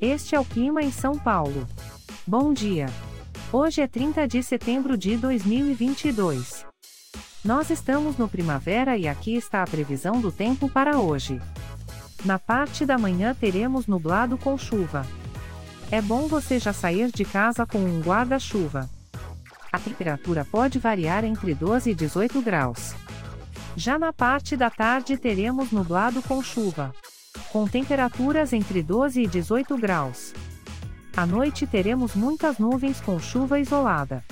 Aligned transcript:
Este 0.00 0.34
é 0.34 0.40
o 0.40 0.44
clima 0.44 0.82
em 0.82 0.92
São 0.92 1.18
Paulo. 1.18 1.66
Bom 2.26 2.52
dia. 2.52 2.86
Hoje 3.50 3.80
é 3.80 3.86
30 3.86 4.28
de 4.28 4.42
setembro 4.42 4.94
de 4.94 5.16
2022. 5.16 6.66
Nós 7.42 7.70
estamos 7.70 8.18
no 8.18 8.28
primavera 8.28 8.98
e 8.98 9.08
aqui 9.08 9.36
está 9.36 9.62
a 9.62 9.66
previsão 9.66 10.20
do 10.20 10.30
tempo 10.30 10.68
para 10.68 10.98
hoje. 10.98 11.40
Na 12.26 12.38
parte 12.38 12.84
da 12.84 12.98
manhã 12.98 13.34
teremos 13.34 13.86
nublado 13.86 14.36
com 14.36 14.58
chuva. 14.58 15.06
É 15.90 16.02
bom 16.02 16.26
você 16.26 16.58
já 16.58 16.74
sair 16.74 17.10
de 17.10 17.24
casa 17.24 17.64
com 17.64 17.78
um 17.78 18.02
guarda-chuva. 18.02 18.90
A 19.72 19.78
temperatura 19.78 20.44
pode 20.44 20.78
variar 20.78 21.24
entre 21.24 21.54
12 21.54 21.90
e 21.90 21.94
18 21.94 22.42
graus. 22.42 22.94
Já 23.74 23.98
na 23.98 24.12
parte 24.12 24.58
da 24.58 24.68
tarde 24.68 25.16
teremos 25.16 25.70
nublado 25.70 26.20
com 26.20 26.42
chuva. 26.42 26.92
Com 27.52 27.66
temperaturas 27.66 28.52
entre 28.52 28.82
12 28.82 29.22
e 29.22 29.26
18 29.26 29.76
graus. 29.78 30.34
À 31.16 31.24
noite 31.24 31.66
teremos 31.66 32.14
muitas 32.14 32.58
nuvens 32.58 33.00
com 33.00 33.18
chuva 33.18 33.58
isolada. 33.58 34.22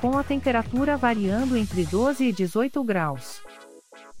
Com 0.00 0.18
a 0.18 0.22
temperatura 0.22 0.96
variando 0.96 1.56
entre 1.56 1.84
12 1.84 2.24
e 2.24 2.32
18 2.32 2.84
graus. 2.84 3.40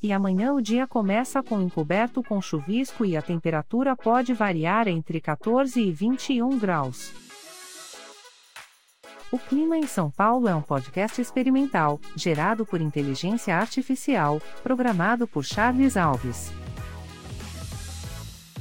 E 0.02 0.12
amanhã 0.12 0.52
o 0.52 0.60
dia 0.60 0.86
começa 0.86 1.42
com 1.42 1.60
encoberto 1.60 2.22
com 2.22 2.40
chuvisco 2.40 3.04
e 3.04 3.16
a 3.16 3.22
temperatura 3.22 3.96
pode 3.96 4.32
variar 4.32 4.88
entre 4.88 5.20
14 5.20 5.80
e 5.80 5.92
21 5.92 6.58
graus. 6.58 7.12
O 9.32 9.38
Clima 9.38 9.76
em 9.76 9.86
São 9.86 10.10
Paulo 10.10 10.48
é 10.48 10.54
um 10.54 10.62
podcast 10.62 11.20
experimental, 11.20 12.00
gerado 12.14 12.64
por 12.64 12.80
inteligência 12.80 13.56
artificial, 13.56 14.40
programado 14.62 15.26
por 15.26 15.44
Charles 15.44 15.96
Alves. 15.96 16.52